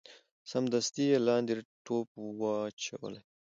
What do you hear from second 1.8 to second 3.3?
ټوپ وو اچولی